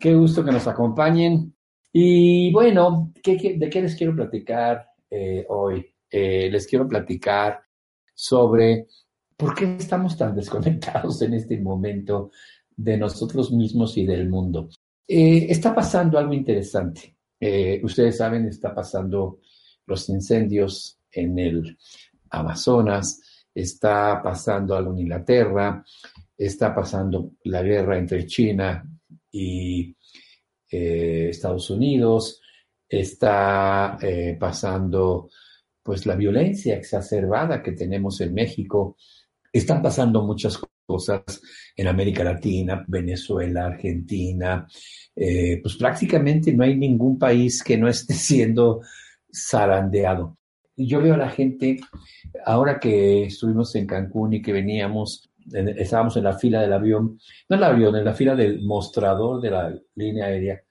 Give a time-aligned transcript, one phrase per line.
[0.00, 1.54] Qué gusto que nos acompañen.
[1.92, 5.94] Y bueno, ¿de qué les quiero platicar eh, hoy?
[6.10, 7.60] Eh, les quiero platicar
[8.14, 8.86] sobre
[9.36, 12.30] por qué estamos tan desconectados en este momento
[12.74, 14.70] de nosotros mismos y del mundo.
[15.06, 17.14] Eh, está pasando algo interesante.
[17.82, 19.40] ustedes saben, está pasando
[19.84, 21.76] los incendios en el
[22.30, 25.84] Amazonas, está pasando algo en Inglaterra,
[26.38, 28.89] está pasando la guerra entre China
[29.30, 29.96] y
[30.70, 32.40] eh, Estados Unidos,
[32.88, 35.30] está eh, pasando
[35.82, 38.96] pues la violencia exacerbada que tenemos en México,
[39.52, 41.22] están pasando muchas cosas
[41.76, 44.66] en América Latina, Venezuela, Argentina,
[45.14, 48.80] eh, pues prácticamente no hay ningún país que no esté siendo
[49.32, 50.36] zarandeado.
[50.76, 51.78] Yo veo a la gente,
[52.44, 57.18] ahora que estuvimos en Cancún y que veníamos estábamos en la fila del avión,
[57.48, 60.62] no el avión, en la fila del mostrador de la línea aérea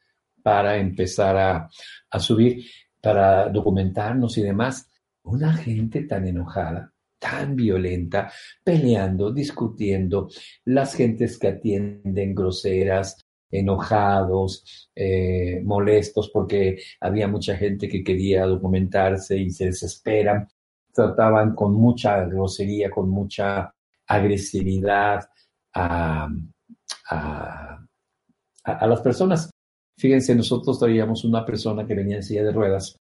[0.42, 1.70] para empezar a,
[2.10, 2.66] a subir,
[3.02, 4.90] para documentarnos y demás.
[5.24, 8.32] Una gente tan enojada, tan violenta,
[8.64, 10.30] peleando, discutiendo,
[10.66, 19.38] las gentes que atienden groseras, enojados, eh, molestos porque había mucha gente que quería documentarse
[19.38, 20.48] y se desesperan,
[20.94, 23.74] trataban con mucha grosería, con mucha
[24.10, 25.30] agresividad
[25.74, 26.28] a,
[28.66, 29.50] las personas.
[29.98, 32.98] Fíjense, nosotros traíamos una persona que venía en silla de ruedas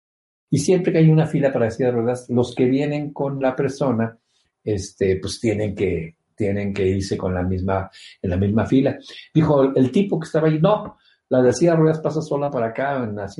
[0.50, 3.56] y siempre que hay una fila para silla de ruedas, los que vienen con la
[3.56, 4.18] persona,
[4.64, 7.90] este, pues tienen que, tienen que irse con la misma,
[8.22, 8.98] en la misma fila.
[9.34, 10.98] Dijo el tipo que estaba ahí, no,
[11.30, 13.38] la de silla de ruedas pasa sola para acá, en las,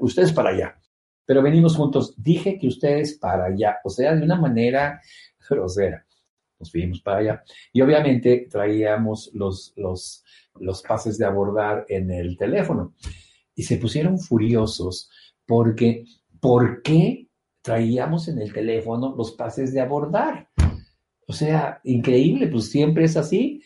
[0.00, 0.78] ustedes para allá.
[1.26, 2.14] Pero venimos juntos.
[2.16, 5.00] Dije que ustedes para allá, o sea, de una manera
[5.48, 6.03] grosera
[6.64, 7.44] nos fuimos para allá.
[7.72, 10.24] Y obviamente traíamos los, los,
[10.58, 12.94] los pases de abordar en el teléfono.
[13.54, 15.10] Y se pusieron furiosos
[15.46, 16.04] porque,
[16.40, 17.28] ¿por qué
[17.62, 20.48] traíamos en el teléfono los pases de abordar?
[21.26, 23.62] O sea, increíble, pues siempre es así,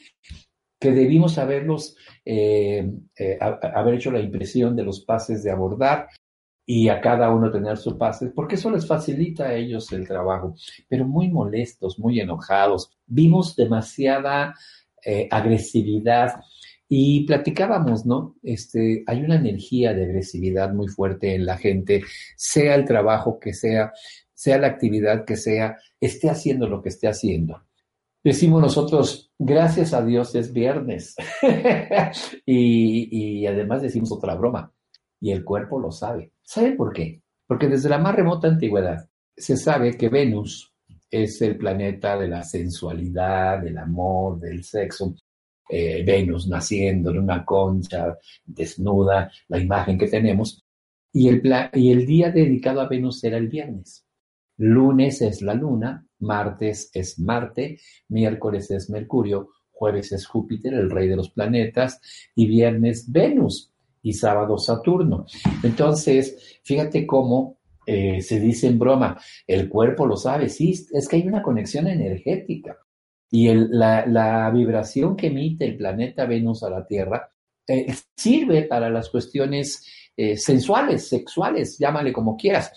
[0.80, 2.88] que debimos haberlos, eh,
[3.18, 6.08] eh, haber hecho la impresión de los pases de abordar
[6.70, 10.54] y a cada uno tener su pase, porque eso les facilita a ellos el trabajo,
[10.86, 12.90] pero muy molestos, muy enojados.
[13.06, 14.54] Vimos demasiada
[15.02, 16.42] eh, agresividad
[16.86, 18.36] y platicábamos, ¿no?
[18.42, 22.02] Este, hay una energía de agresividad muy fuerte en la gente,
[22.36, 23.94] sea el trabajo que sea,
[24.34, 27.62] sea la actividad que sea, esté haciendo lo que esté haciendo.
[28.22, 31.16] Decimos nosotros, gracias a Dios es viernes.
[32.44, 34.70] y, y además decimos otra broma,
[35.20, 36.32] y el cuerpo lo sabe.
[36.42, 37.22] ¿Saben por qué?
[37.46, 40.72] Porque desde la más remota antigüedad se sabe que Venus
[41.10, 45.14] es el planeta de la sensualidad, del amor, del sexo.
[45.70, 50.64] Eh, Venus naciendo en una concha, desnuda, la imagen que tenemos.
[51.12, 51.42] Y el,
[51.74, 54.04] y el día dedicado a Venus era el viernes.
[54.58, 57.78] Lunes es la luna, martes es Marte,
[58.08, 62.00] miércoles es Mercurio, jueves es Júpiter, el rey de los planetas,
[62.34, 63.72] y viernes Venus
[64.02, 65.26] y sábado Saturno.
[65.62, 67.58] Entonces, fíjate cómo
[67.90, 71.86] eh, se dice en broma, el cuerpo lo sabe, sí, es que hay una conexión
[71.86, 72.76] energética.
[73.30, 77.30] Y la, vibración que emite el planeta Venus a la Tierra
[77.66, 82.72] eh, sirve para las cuestiones eh, sensuales, sexuales, llámale como quieras.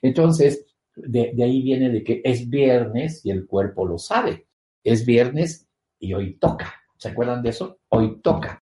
[0.00, 0.64] Entonces,
[0.96, 4.46] de, de ahí viene de que es viernes y el cuerpo lo sabe.
[4.82, 5.68] Es viernes
[5.98, 6.72] y hoy toca.
[6.96, 7.80] ¿Se acuerdan de eso?
[7.90, 8.63] Hoy toca.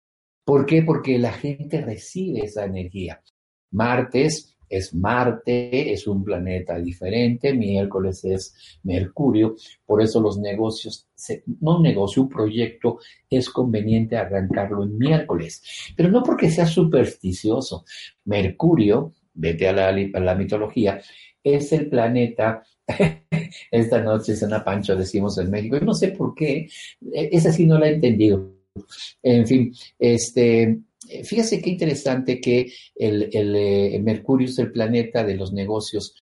[0.44, 0.82] ¿Por qué?
[0.82, 3.22] Porque la gente recibe esa energía.
[3.71, 9.56] Martes es Marte, es un planeta diferente, miércoles es Mercurio,
[9.87, 11.06] por eso los negocios,
[11.60, 12.99] no negocio, un proyecto
[13.31, 15.62] es conveniente arrancarlo en miércoles,
[15.97, 17.84] pero no porque sea supersticioso.
[18.25, 21.00] Mercurio, vete a la, a la mitología,
[21.43, 22.62] es el planeta
[23.71, 25.78] esta noche es una pancho, decimos en México.
[25.78, 26.69] Yo no sé por qué,
[27.12, 28.53] e, esa sí no la he entendido.
[29.22, 30.80] En fin, este,
[31.24, 36.22] fíjese qué interesante que el, eh, Mercurio es el planeta de los negocios.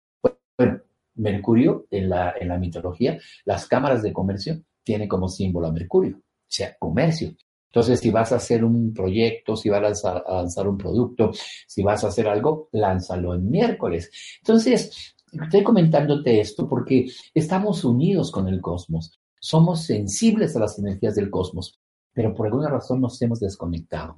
[0.57, 0.81] Bueno,
[1.15, 6.17] Mercurio en la, en la mitología, las cámaras de comercio tienen como símbolo a Mercurio,
[6.17, 7.35] o sea, comercio.
[7.67, 11.31] Entonces, si vas a hacer un proyecto, si vas a lanzar un producto,
[11.65, 14.11] si vas a hacer algo, lánzalo en miércoles.
[14.39, 21.15] Entonces, estoy comentándote esto porque estamos unidos con el cosmos, somos sensibles a las energías
[21.15, 21.79] del cosmos
[22.13, 24.15] pero por alguna razón nos hemos desconectado.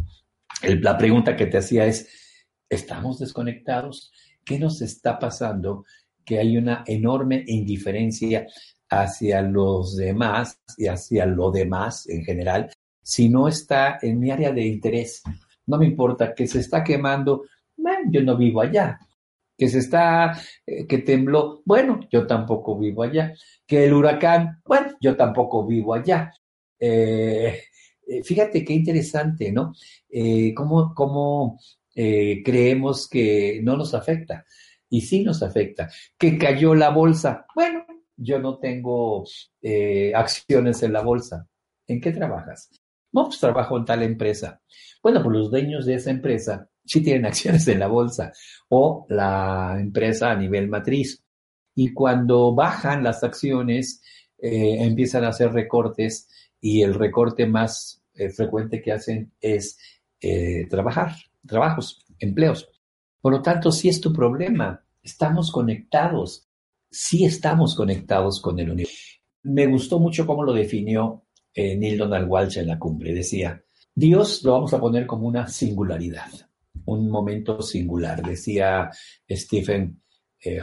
[0.61, 2.07] la pregunta que te hacía es,
[2.69, 4.11] ¿estamos desconectados?
[4.43, 5.85] ¿Qué nos está pasando?
[6.23, 8.45] Que hay una enorme indiferencia
[8.89, 12.71] hacia los demás y hacia lo demás en general,
[13.01, 15.23] si no está en mi área de interés.
[15.67, 17.45] no me importa que se está quemando,
[18.09, 18.99] yo no vivo allá.
[19.57, 23.33] Que se está, eh, que tembló, bueno, yo tampoco vivo allá.
[23.65, 26.31] Que el huracán, bueno, yo tampoco vivo allá.
[26.79, 27.61] Eh,
[28.07, 29.73] eh, fíjate qué interesante, ¿no?
[30.55, 31.59] cómo, cómo
[31.93, 34.45] creemos que no nos afecta.
[34.89, 35.89] Y sí nos afecta.
[36.17, 37.45] Que cayó la bolsa.
[37.55, 37.85] Bueno,
[38.15, 39.25] yo no tengo
[40.13, 41.47] acciones en la bolsa.
[41.87, 42.69] ¿En qué trabajas?
[43.15, 44.61] No, pues trabajo en tal empresa.
[45.01, 48.33] Bueno, pues los dueños de esa empresa sí tienen acciones en la bolsa
[48.69, 51.23] o la empresa a nivel matriz.
[51.75, 54.01] Y cuando bajan las acciones,
[54.37, 56.27] eh, empiezan a hacer recortes
[56.61, 59.77] y el recorte más eh, frecuente que hacen es
[60.21, 61.15] eh, trabajar,
[61.45, 62.69] trabajos, empleos.
[63.21, 64.83] Por lo tanto, sí es tu problema.
[65.01, 66.47] Estamos conectados.
[66.89, 69.19] Sí estamos conectados con el universo.
[69.43, 73.13] Me gustó mucho cómo lo definió eh, Neil Donald Walsh en la cumbre.
[73.13, 73.63] Decía,
[73.93, 76.31] Dios lo vamos a poner como una singularidad,
[76.85, 78.21] un momento singular.
[78.21, 78.89] Decía
[79.29, 80.01] Stephen
[80.43, 80.61] eh,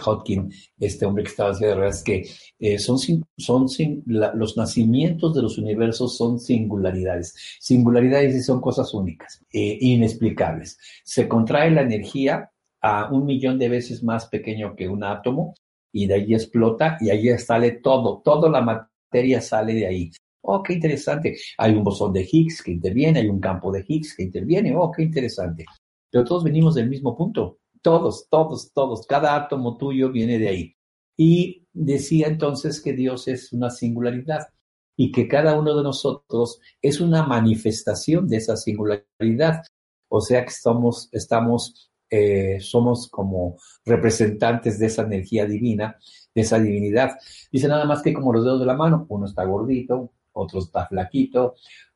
[0.78, 2.28] este hombre que estaba haciendo es que
[2.58, 2.98] eh, son,
[3.36, 3.66] son
[4.06, 7.34] los nacimientos de los universos son singularidades.
[7.60, 10.78] Singularidades y son cosas únicas, eh, inexplicables.
[11.04, 15.54] Se contrae la energía a un millón de veces más pequeño que un átomo
[15.92, 20.10] y de ahí explota y ahí sale todo, toda la materia sale de ahí.
[20.44, 21.36] Oh, qué interesante.
[21.58, 24.74] Hay un bosón de Higgs que interviene, hay un campo de Higgs que interviene.
[24.76, 25.64] Oh, qué interesante.
[26.10, 27.58] Pero todos venimos del mismo punto.
[27.82, 29.06] Todos, todos, todos.
[29.06, 30.76] Cada átomo tuyo viene de ahí.
[31.16, 34.48] Y decía entonces que Dios es una singularidad
[34.96, 39.62] y que cada uno de nosotros es una manifestación de esa singularidad.
[40.08, 45.96] O sea que somos, estamos, eh, somos como representantes de esa energía divina,
[46.34, 47.18] de esa divinidad.
[47.50, 50.86] Dice nada más que como los dedos de la mano, uno está gordito, otro está
[50.86, 51.54] flaquito,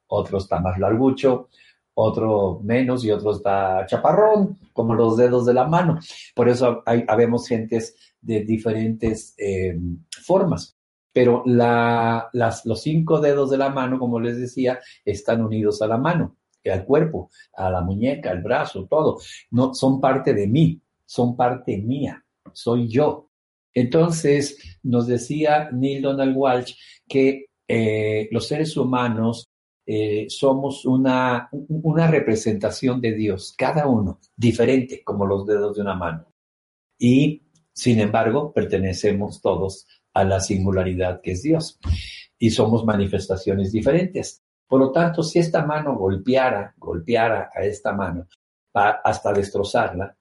[0.08, 1.48] otro está más largucho,
[1.98, 5.98] otro menos y otro está chaparrón, como los dedos de la mano.
[6.34, 10.76] Por eso hay, habemos gentes de diferentes em, formas.
[11.12, 15.86] Pero la, las, los cinco dedos de la mano, como les decía, están unidos a
[15.86, 19.18] la mano, al cuerpo, a la muñeca, al brazo, todo.
[19.50, 22.22] No, son parte de mí, son parte mía,
[22.52, 23.30] soy yo.
[23.72, 26.74] Entonces, nos decía Neil Donald Walsh
[27.08, 29.48] que eh, los seres humanos
[29.88, 35.94] eh, somos una, una representación de Dios, cada uno diferente como los dedos de una
[35.94, 36.26] mano.
[36.98, 37.42] Y,
[37.72, 41.78] sin embargo, pertenecemos todos a la singularidad que es Dios.
[42.38, 44.42] Y somos manifestaciones diferentes.
[44.66, 48.26] Por lo tanto, si esta mano golpeara, golpeara a esta mano
[48.74, 50.16] hasta destrozarla,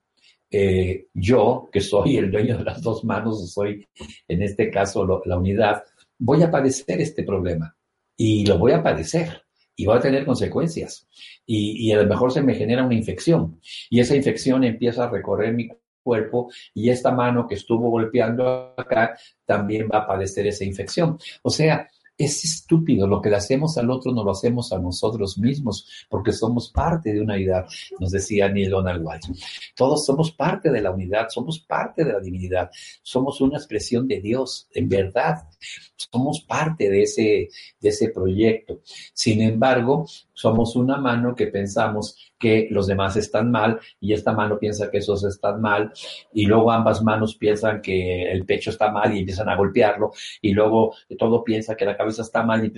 [0.48, 3.84] eh, yo, que soy el dueño de las dos manos, soy
[4.28, 5.82] en este caso la unidad,
[6.18, 7.76] voy a padecer este problema
[8.16, 9.45] y lo voy a padecer
[9.76, 11.06] y va a tener consecuencias.
[11.46, 15.54] Y, a lo mejor se me genera una infección y esa infección empieza a recorrer
[15.54, 15.68] mi
[16.02, 21.18] cuerpo y esta mano que estuvo golpeando acá también va a padecer esa infección.
[21.42, 21.88] O sea,
[22.18, 23.06] es estúpido.
[23.06, 27.12] Lo que le hacemos al otro no lo hacemos a nosotros mismos, porque somos parte
[27.12, 27.66] de una unidad,
[28.00, 29.30] nos decía Neil Donald Walsh.
[29.74, 32.70] Todos somos parte de la unidad, somos parte de la divinidad,
[33.02, 35.48] somos una expresión de Dios, en verdad.
[35.96, 37.48] Somos parte de ese,
[37.80, 38.80] de ese proyecto.
[39.12, 44.58] Sin embargo, somos una mano que pensamos que los demás están mal y esta mano
[44.58, 45.92] piensa que esos están mal
[46.32, 50.12] y luego ambas manos piensan que el pecho está mal y empiezan a golpearlo
[50.42, 52.72] y luego todo piensa que la cabeza está mal y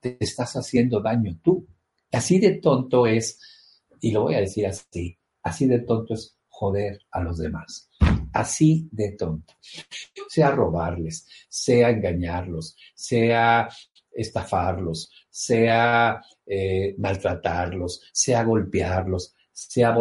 [0.00, 1.66] te estás haciendo daño tú.
[2.12, 3.38] Así de tonto es,
[4.00, 7.88] y lo voy a decir así, así de tonto es joder a los demás.
[8.32, 9.54] Así de tonto.
[10.28, 13.68] Sea robarles, sea engañarlos, sea
[14.12, 19.96] estafarlos, sea eh, maltratarlos, sea golpearlos, sea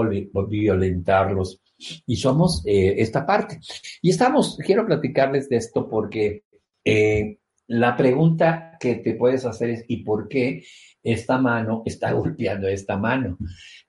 [0.48, 1.62] violentarlos.
[2.06, 3.60] Y somos eh, esta parte.
[4.02, 6.44] Y estamos, quiero platicarles de esto porque
[6.84, 10.64] eh, la pregunta que te puedes hacer es, ¿y por qué
[11.02, 13.38] esta mano está golpeando esta mano?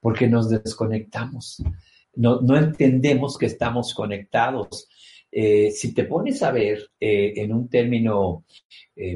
[0.00, 1.62] Porque nos desconectamos.
[2.14, 4.88] No, no entendemos que estamos conectados.
[5.30, 8.44] si te pones a ver en un término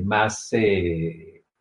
[0.05, 0.53] más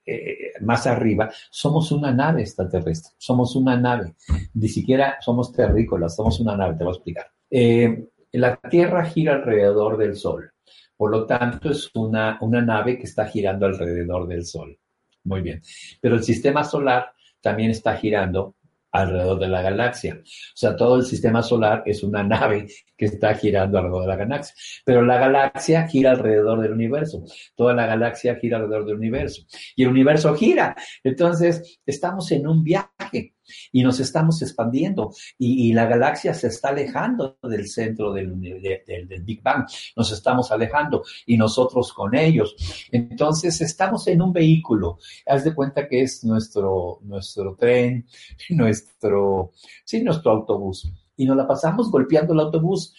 [0.06, 4.16] eh, más arriba, somos una nave extraterrestre, somos una nave,
[4.54, 7.28] ni siquiera somos terrícolas, somos una nave, te voy a explicar.
[7.50, 10.52] Eh, la Tierra gira alrededor del Sol,
[10.98, 14.78] por lo tanto es una, una nave que está girando alrededor del Sol.
[15.26, 15.62] Muy bien,
[16.02, 18.56] pero el sistema solar también está girando
[18.94, 20.20] alrededor de la galaxia.
[20.22, 24.16] O sea, todo el sistema solar es una nave que está girando alrededor de la
[24.16, 24.56] galaxia.
[24.86, 27.26] Pero la galaxia gira alrededor del universo.
[27.56, 29.42] Toda la galaxia gira alrededor del universo.
[29.76, 30.76] Y el universo gira.
[31.04, 33.33] Entonces, estamos en un viaje.
[33.72, 35.14] Y nos estamos expandiendo.
[35.38, 41.04] Y, la galaxia se está alejando del centro del, del, Big Bang, nos estamos alejando
[41.26, 42.56] y nosotros con ellos.
[42.92, 48.06] Entonces estamos en un vehículo, haz de cuenta que es nuestro, nuestro tren,
[48.50, 49.52] nuestro,
[49.84, 50.92] sí, nuestro autobús.
[51.16, 52.96] Y nos la pasamos golpeando el autobús.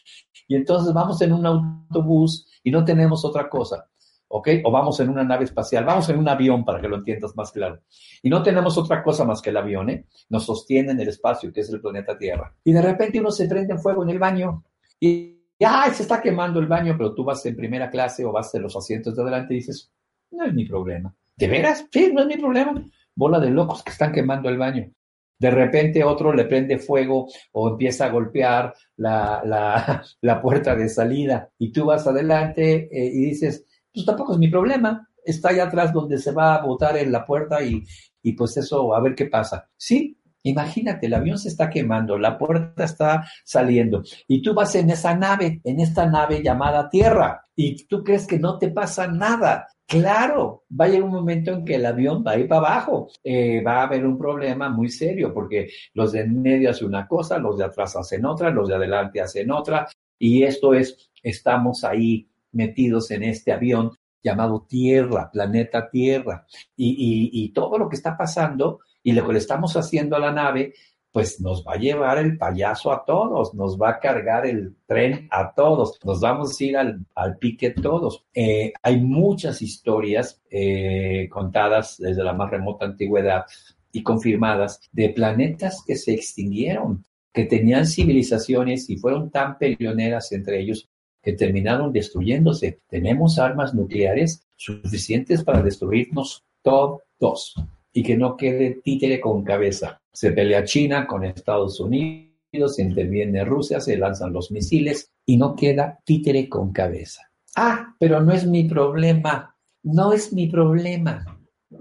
[0.46, 3.88] Y entonces vamos en un autobús y no tenemos otra cosa.
[4.36, 4.48] ¿Ok?
[4.64, 7.52] O vamos en una nave espacial, vamos en un avión para que lo entiendas más
[7.52, 7.82] claro.
[8.20, 10.06] Y no tenemos otra cosa más que el avión, ¿eh?
[10.28, 12.52] Nos sostiene en el espacio, que es el planeta Tierra.
[12.64, 14.64] Y de repente uno se prende en fuego en el baño
[14.98, 15.92] y, ¡ay!
[15.92, 18.74] Se está quemando el baño, pero tú vas en primera clase o vas en los
[18.74, 19.92] asientos de adelante y dices,
[20.32, 21.14] no es mi problema.
[21.36, 21.86] ¿De veras?
[21.92, 22.74] Sí, no es mi problema.
[23.14, 24.90] Bola de locos que están quemando el baño.
[25.38, 31.50] De repente otro le prende fuego o empieza a golpear la, la, puerta de salida
[31.56, 33.64] y tú vas adelante eh, y dices,
[33.94, 35.08] pues tampoco es mi problema.
[35.24, 37.82] Está allá atrás donde se va a botar en la puerta y,
[38.22, 39.68] y pues eso, a ver qué pasa.
[39.76, 44.90] Sí, Imagínate, el avión se está quemando, la puerta está saliendo y tú vas en
[44.90, 49.66] esa nave, en esta nave llamada Tierra y tú crees que no te pasa nada.
[49.86, 53.08] Claro, va a llegar un momento en que el avión va a ir para abajo.
[53.22, 57.08] Eh, va a haber un problema muy serio porque los de en medio hacen una
[57.08, 61.84] cosa, los de atrás hacen otra, los de adelante hacen otra y esto es, estamos
[61.84, 63.92] ahí metidos en este avión
[64.24, 66.46] llamado Tierra, planeta Tierra.
[66.76, 70.72] Y, todo lo que está pasando y lo que le estamos haciendo a la nave,
[71.12, 75.28] pues nos va a llevar el payaso a todos, nos va a cargar el tren
[75.30, 78.26] a todos, nos vamos a ir al, pique todos.
[78.34, 83.44] Eh, hay muchas historias eh, contadas desde la más remota antigüedad
[83.92, 90.60] y confirmadas de planetas que se extinguieron, que tenían civilizaciones y fueron tan peleoneras entre
[90.60, 90.88] ellos
[91.24, 92.80] que terminaron destruyéndose.
[92.88, 97.54] Tenemos armas nucleares suficientes para destruirnos todos
[97.92, 100.00] y que no quede títere con cabeza.
[100.12, 105.98] Se pelea China con Estados Unidos, interviene Rusia, se lanzan los misiles y no queda
[106.04, 107.22] títere con cabeza.
[107.56, 111.24] Ah, pero no es mi problema, no es mi problema.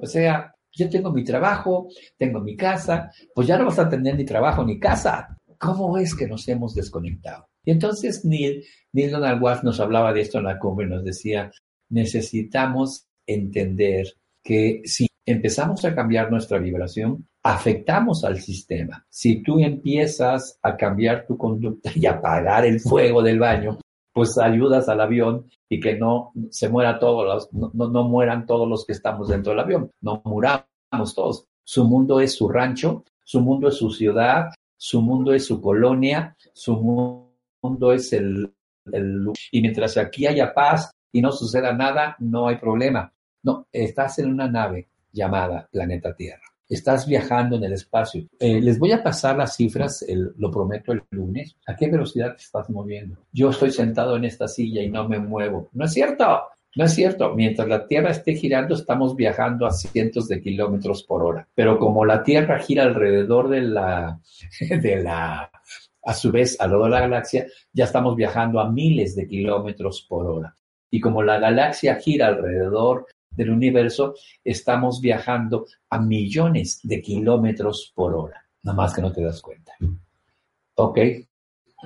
[0.01, 4.15] O sea, yo tengo mi trabajo, tengo mi casa, pues ya no vas a tener
[4.15, 5.37] ni trabajo ni casa.
[5.57, 7.47] ¿Cómo es que nos hemos desconectado?
[7.65, 11.51] Y entonces Neil, Neil Donald Walsh nos hablaba de esto en la cumbre, nos decía,
[11.89, 14.07] necesitamos entender
[14.43, 19.05] que si empezamos a cambiar nuestra vibración, afectamos al sistema.
[19.09, 23.79] Si tú empiezas a cambiar tu conducta y apagar el fuego del baño,
[24.13, 28.67] pues ayudas al avión y que no se muera todos los, no, no mueran todos
[28.67, 31.45] los que estamos dentro del avión, no muramos todos.
[31.63, 36.35] Su mundo es su rancho, su mundo es su ciudad, su mundo es su colonia,
[36.53, 37.22] su mundo
[37.93, 38.53] es el,
[38.91, 39.31] el...
[39.51, 43.13] Y mientras aquí haya paz y no suceda nada, no hay problema.
[43.43, 46.41] No, estás en una nave llamada Planeta Tierra.
[46.67, 48.25] Estás viajando en el espacio.
[48.39, 50.03] Eh, les voy a pasar las cifras,
[50.37, 51.55] lo prometo el lunes.
[51.67, 53.17] ¿A qué velocidad te estás moviendo?
[53.31, 55.69] Yo estoy sentado en esta silla y no me muevo.
[55.73, 56.25] No es cierto.
[56.75, 61.21] No es cierto, mientras la Tierra esté girando estamos viajando a cientos de kilómetros por
[61.21, 64.19] hora, pero como la Tierra gira alrededor de la,
[64.81, 65.51] de la,
[66.05, 70.25] a su vez alrededor de la galaxia, ya estamos viajando a miles de kilómetros por
[70.27, 70.55] hora.
[70.89, 78.13] Y como la galaxia gira alrededor del universo, estamos viajando a millones de kilómetros por
[78.13, 79.73] hora, nada más que no te das cuenta.
[80.75, 80.99] ¿Ok?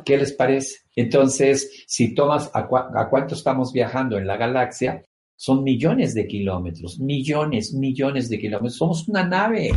[0.06, 0.80] ¿Qué les parece?
[0.96, 5.04] Entonces, si tomas a, cuánto estamos viajando en la galaxia,
[5.38, 8.76] son millones de kilómetros, millones, millones de kilómetros.
[8.76, 9.72] Somos una nave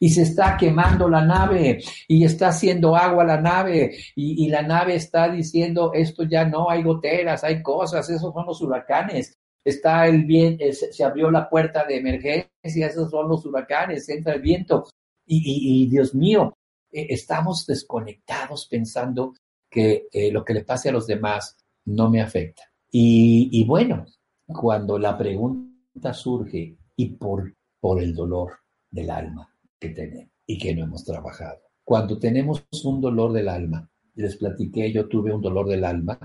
[0.00, 4.94] y se está quemando la nave y está haciendo agua la nave y, la nave
[4.94, 9.38] está diciendo esto ya no, hay goteras, hay cosas, esos son los huracanes.
[9.64, 14.34] Está el viento, eh, se abrió la puerta de emergencia, esos son los huracanes, entra
[14.34, 14.88] el viento
[15.26, 16.54] y, Dios mío,
[16.90, 19.34] eh, estamos desconectados pensando
[19.70, 22.62] que eh, lo que le pase a los demás no me afecta.
[22.94, 24.04] Y, bueno,
[24.46, 28.52] cuando la pregunta surge, ¿y por, por el dolor
[28.90, 31.60] del alma que tenemos y que no hemos trabajado?
[31.84, 36.18] Cuando tenemos un dolor del alma, les platiqué, yo tuve un dolor del alma,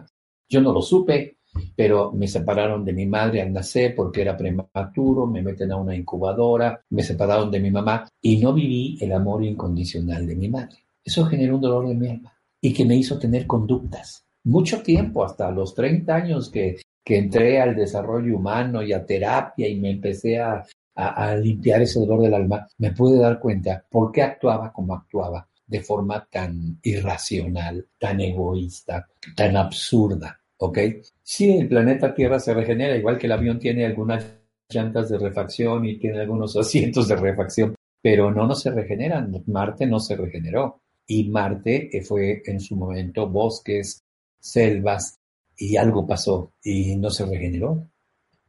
[0.50, 1.38] yo no lo supe,
[1.76, 5.96] pero me separaron de mi madre al nacer porque era prematuro, me meten a una
[5.96, 10.78] incubadora, me separaron de mi mamá y no viví el amor incondicional de mi madre.
[11.04, 14.26] Eso generó un dolor de mi alma y que me hizo tener conductas.
[14.44, 19.66] Mucho tiempo, hasta los 30 años que, que entré al desarrollo humano y a terapia
[19.66, 20.62] y me empecé a,
[20.94, 25.48] a, limpiar ese dolor del alma, me pude dar cuenta por qué actuaba como actuaba
[25.66, 30.38] de forma tan irracional, tan egoísta, tan absurda.
[30.58, 30.80] ¿Ok?
[31.24, 34.26] Sí, el planeta Tierra se regenera, igual que el avión tiene algunas
[34.68, 39.32] llantas de refacción y tiene algunos asientos de refacción, pero no, no se regeneran.
[39.46, 40.82] Marte no se regeneró.
[41.08, 44.04] Y Marte fue en su momento bosques,
[44.42, 45.18] selvas,
[45.58, 47.88] y algo pasó y no se regeneró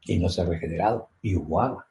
[0.05, 1.83] y no se ha regenerado y hubo.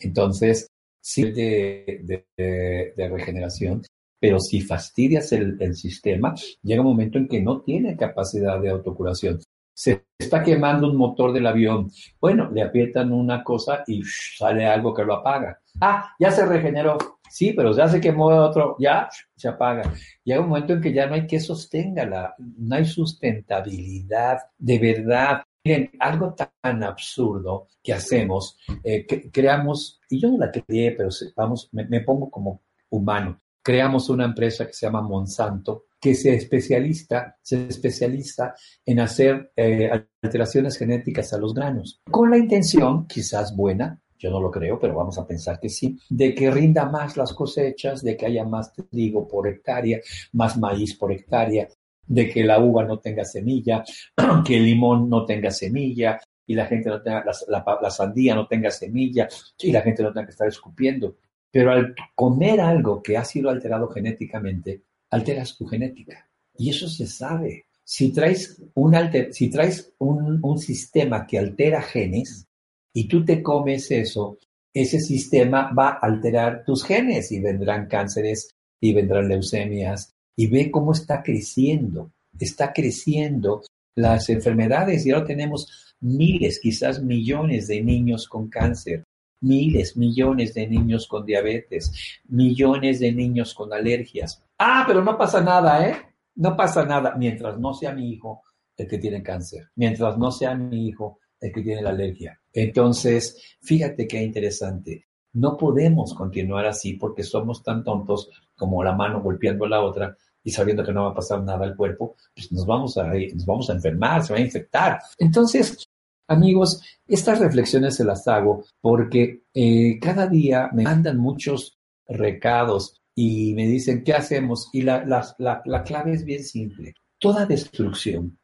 [0.00, 0.68] Entonces,
[1.00, 3.82] sí de, de, regeneración,
[4.18, 8.70] pero si fastidias el, el, sistema, llega un momento en que no tiene capacidad de
[8.70, 9.40] autocuración.
[9.74, 11.90] Se está quemando un motor del avión.
[12.20, 15.60] Bueno, le aprietan una cosa y sale algo que lo apaga.
[15.80, 16.98] Ah, ya se regeneró.
[17.32, 19.90] Sí, pero ya se quemó otro, ya se apaga.
[20.22, 25.42] Llega un momento en que ya no hay que sostenga, no hay sustentabilidad de verdad.
[25.64, 31.08] Miren, algo tan absurdo que hacemos, eh, que creamos, y yo no la creé, pero
[31.34, 32.60] vamos, me, pongo como
[32.90, 39.52] humano, creamos una empresa que se llama Monsanto, que se especializa, se especializa en hacer
[39.56, 44.78] eh, alteraciones genéticas a los granos, con la intención, quizás buena, yo no lo creo,
[44.78, 48.44] pero vamos a pensar que sí, de que rinda más las cosechas, de que haya
[48.44, 49.98] más trigo por hectárea,
[50.32, 51.68] más maíz por hectárea,
[52.06, 53.82] de que la uva no tenga semilla,
[54.46, 58.70] que el limón no tenga semilla y la gente no tenga, la, sandía no tenga
[58.70, 61.16] semilla y la gente no tenga que estar escupiendo.
[61.50, 66.28] Pero al comer algo que ha sido alterado genéticamente, alteras tu genética.
[66.56, 67.66] Y eso se sabe.
[67.82, 68.94] Si traes un,
[69.32, 72.46] si traes un, un sistema que altera genes,
[72.94, 74.38] y tú te comes eso,
[74.72, 80.70] ese sistema va a alterar tus genes y vendrán cánceres y vendrán leucemias y ve
[80.70, 83.62] cómo está creciendo, está creciendo
[83.94, 89.04] las enfermedades y ahora tenemos miles, quizás millones de niños con cáncer,
[89.40, 91.92] miles, millones de niños con diabetes,
[92.28, 94.42] millones de niños con alergias.
[94.58, 95.96] Ah, pero no pasa nada, ¿eh?
[96.36, 98.42] No pasa nada mientras no sea mi hijo
[98.76, 102.40] el que tiene cáncer, mientras no sea mi hijo el que tiene la alergia.
[102.52, 105.06] Entonces, fíjate qué interesante.
[105.34, 110.16] No podemos continuar así porque somos tan tontos como la mano golpeando a la otra
[110.44, 113.46] y sabiendo que no va a pasar nada al cuerpo, pues nos vamos a, nos
[113.46, 115.00] vamos a enfermar, se va a infectar.
[115.18, 115.88] Entonces,
[116.28, 123.54] amigos, estas reflexiones se las hago porque eh, cada día me mandan muchos recados y
[123.54, 124.68] me dicen, ¿qué hacemos?
[124.72, 126.94] Y la, la, la clave es bien simple.
[127.18, 128.38] Toda destrucción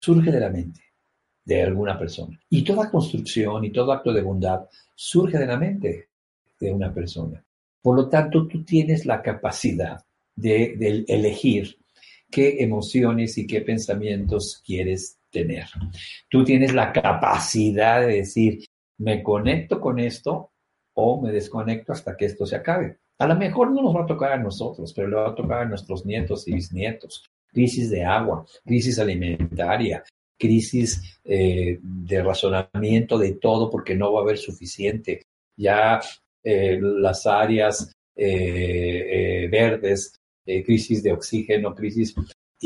[0.00, 0.83] surge de la mente
[1.44, 2.40] de alguna persona.
[2.48, 6.08] Y toda construcción y todo acto de bondad surge de la mente
[6.58, 7.44] de una persona.
[7.82, 10.00] Por lo tanto, tú tienes la capacidad
[10.34, 11.76] de, elegir
[12.30, 15.66] qué emociones y qué pensamientos quieres tener.
[16.28, 18.64] Tú tienes la capacidad de decir,
[18.98, 20.52] me conecto con esto
[20.94, 22.98] o me desconecto hasta que esto se acabe.
[23.18, 25.62] A lo mejor no nos va a tocar a nosotros, pero le va a tocar
[25.62, 27.30] a nuestros nietos y bisnietos.
[27.48, 30.02] Crisis de agua, crisis alimentaria,
[30.38, 35.22] crisis eh, de razonamiento de todo porque no va a haber suficiente.
[35.56, 36.00] Ya
[36.42, 42.14] eh, las áreas eh, verdes, crisis de oxígeno, crisis...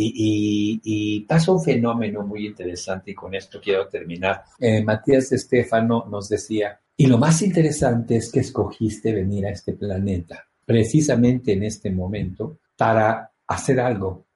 [0.00, 4.44] Y, pasa un fenómeno muy interesante y con esto quiero terminar.
[4.84, 10.48] Matías Estefano nos decía, y lo más interesante es que escogiste venir a este planeta
[10.64, 14.26] precisamente en este momento para hacer algo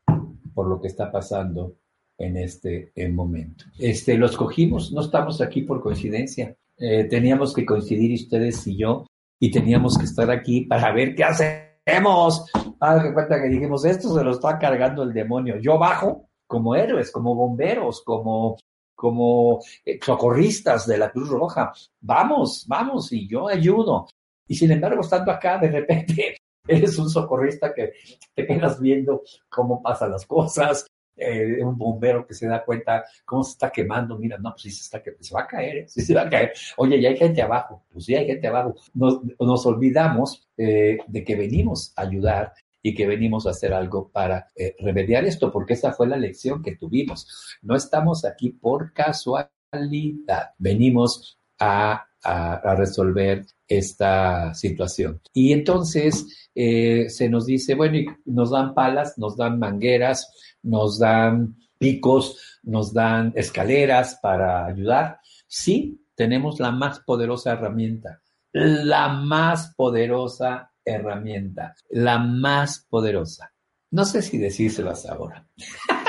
[0.54, 1.76] por lo que está pasando
[2.22, 3.64] en este momento.
[3.78, 6.56] Este, los cogimos, no estamos aquí por coincidencia.
[6.78, 9.06] Eh, teníamos que coincidir ustedes y yo
[9.40, 12.46] y teníamos que estar aquí para ver qué hacemos.
[12.78, 15.58] Haz cuenta que dijimos, esto se lo está cargando el demonio.
[15.58, 18.56] Yo bajo como héroes, como bomberos, como,
[18.94, 21.72] como eh, socorristas de la Cruz Roja.
[22.00, 24.06] Vamos, vamos, y yo ayudo.
[24.46, 26.36] Y sin embargo, estando acá, de repente
[26.68, 27.94] eres un socorrista que
[28.34, 33.44] te quedas viendo cómo pasan las cosas, eh, un bombero que se da cuenta cómo
[33.44, 35.84] se está quemando, mira, no, pues sí se está se va a caer, ¿eh?
[35.88, 36.52] sí se va a caer.
[36.76, 38.74] Oye, ya hay gente abajo, pues sí hay gente abajo.
[38.94, 44.48] Nos, olvidamos eh, de que venimos a ayudar y que venimos a hacer algo para
[44.80, 47.56] remediar esto, porque esa fue la lección que tuvimos.
[47.62, 55.20] No estamos aquí por casualidad, venimos a, a, resolver esta situación.
[55.32, 60.30] Y entonces se nos dice, bueno, nos dan palas, nos dan mangueras,
[60.62, 65.18] nos dan picos, nos dan escaleras para ayudar.
[65.46, 68.20] Sí, tenemos la más poderosa herramienta,
[68.52, 73.52] la más poderosa herramienta, la más poderosa.
[73.90, 75.46] No sé si decírselas ahora.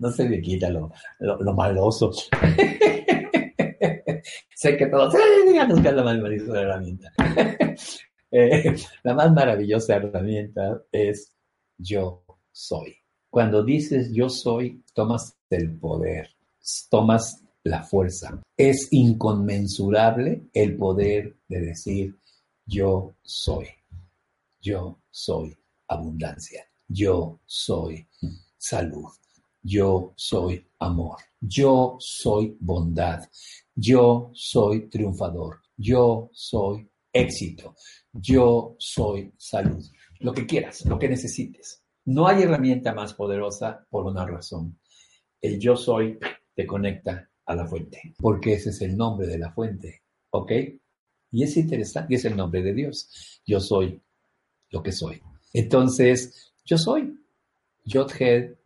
[0.00, 2.10] no se me quita lo, lo, maloso.
[4.54, 5.14] sé que todos,
[5.46, 7.12] díganos la más maravillosa herramienta.
[8.30, 11.34] Eh, la más maravillosa herramienta es
[11.78, 12.94] yo soy.
[13.30, 16.28] Cuando dices yo soy, tomas el poder,
[16.90, 18.40] tomas la fuerza.
[18.56, 22.18] Es inconmensurable el poder de decir
[22.66, 23.66] Yo soy.
[24.60, 26.64] Yo soy abundancia.
[26.86, 28.06] Yo soy
[28.56, 29.08] salud.
[29.62, 31.16] Yo soy amor.
[31.40, 33.28] Yo soy bondad.
[33.74, 35.60] Yo soy triunfador.
[35.76, 37.74] Yo soy éxito.
[38.12, 39.84] Yo soy salud.
[40.20, 41.82] Lo que quieras, lo que necesites.
[42.04, 44.78] No hay herramienta más poderosa por una razón.
[45.40, 46.18] El yo soy
[46.54, 50.52] te conecta a la fuente, porque ese es el nombre de la fuente, ¿ok?
[51.30, 53.40] Y es interesante, y es el nombre de Dios.
[53.46, 54.02] Yo soy
[54.70, 55.22] lo que soy.
[55.52, 57.14] Entonces, yo soy.
[57.88, 58.56] Yod-Hed,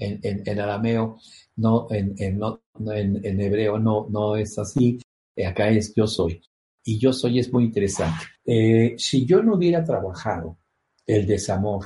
[0.00, 1.18] En, en, arameo,
[1.56, 4.98] no, en, en, hebreo no, no es así.
[5.46, 6.40] Acá es yo soy.
[6.84, 8.24] Y yo soy es muy interesante.
[8.44, 10.58] Eh, si yo no hubiera trabajado
[11.06, 11.84] el desamor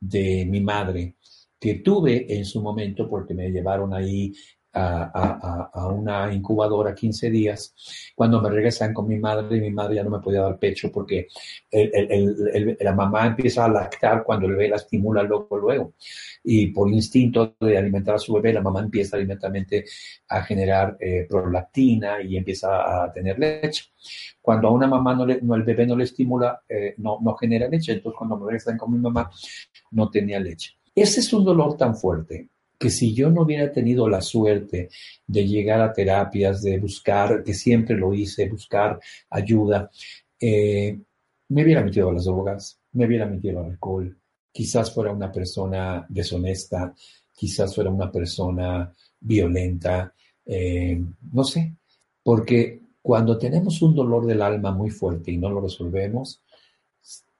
[0.00, 1.16] de mi madre,
[1.58, 4.32] que tuve en su momento porque me llevaron ahí
[4.74, 7.74] a, una incubadora 15 días.
[8.14, 11.28] Cuando me regresan con mi madre, mi madre ya no me podía dar pecho porque
[12.80, 15.94] la mamá empieza a lactar cuando el bebé la estimula luego, luego.
[16.42, 19.84] Y por instinto de alimentar a su bebé, la mamá empieza alimentalmente
[20.28, 23.84] a generar eh, prolactina y empieza a tener leche.
[24.42, 27.68] Cuando a una mamá no, no el bebé no le estimula, eh, no, no genera
[27.68, 27.92] leche.
[27.92, 29.30] Entonces, cuando me regresan con mi mamá,
[29.92, 30.72] no tenía leche.
[30.94, 34.90] Ese es un dolor tan fuerte que si yo no hubiera tenido la suerte
[35.26, 39.90] de llegar a terapias, de buscar, que siempre lo hice, buscar ayuda,
[40.40, 40.98] eh,
[41.48, 44.16] me hubiera metido a las drogas, me hubiera metido al alcohol,
[44.52, 46.94] quizás fuera una persona deshonesta,
[47.32, 50.12] quizás fuera una persona violenta,
[50.46, 51.00] eh,
[51.32, 51.72] no sé,
[52.22, 56.40] porque cuando tenemos un dolor del alma muy fuerte y no lo resolvemos,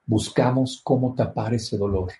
[0.05, 2.11] buscamos cómo tapar ese dolor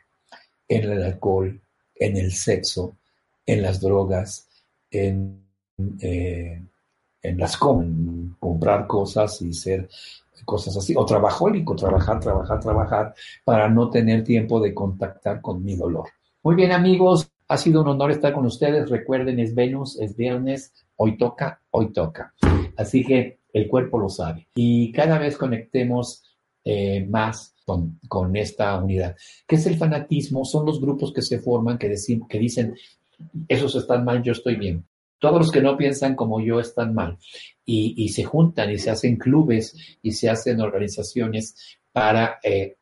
[0.67, 1.61] en el alcohol,
[1.95, 2.97] en el sexo,
[3.45, 4.47] en las drogas,
[4.91, 5.41] en,
[5.99, 6.61] eh,
[7.21, 9.89] en las comprar cosas y ser
[10.43, 15.75] cosas así, o trabajólico, trabajar, trabajar, trabajar, para no tener tiempo de contactar con mi
[15.75, 16.09] dolor.
[16.43, 18.89] Muy bien amigos, ha sido un honor estar con ustedes.
[18.89, 22.33] Recuerden, es Venus, es viernes, hoy toca, hoy toca.
[22.77, 24.47] Así que el cuerpo lo sabe.
[24.55, 26.23] Y cada vez conectemos
[26.63, 29.15] eh, más con, con, esta unidad.
[29.47, 30.45] ¿Qué es el fanatismo?
[30.45, 31.93] Son los grupos que se forman que,
[32.29, 32.75] que dicen,
[33.47, 34.85] esos están mal, yo estoy bien.
[35.19, 37.17] Todos los que no piensan como yo están mal.
[37.65, 41.55] Y, se juntan y se hacen clubes y se hacen organizaciones
[41.91, 42.75] para eh,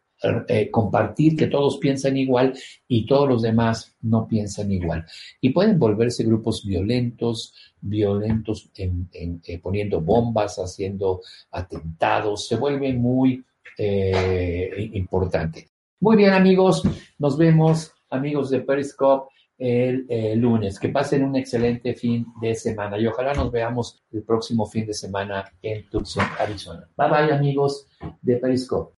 [0.48, 2.54] eh, compartir que todos piensan igual
[2.88, 5.06] y todos los demás no piensan igual.
[5.40, 13.44] Y pueden volverse grupos violentos, violentos en, eh, poniendo bombas, haciendo atentados, se vuelve muy
[13.78, 15.70] importante.
[16.00, 16.84] Muy bien amigos,
[17.18, 20.78] nos vemos amigos de Periscope el, lunes.
[20.78, 24.94] Que pasen un excelente fin de semana y ojalá nos veamos el próximo fin de
[24.94, 26.88] semana en Tucson, Arizona.
[26.98, 27.88] Bye bye amigos
[28.22, 28.92] de Periscope.